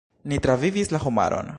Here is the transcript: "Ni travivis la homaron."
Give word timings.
"Ni 0.31 0.39
travivis 0.45 0.89
la 0.95 1.03
homaron." 1.05 1.49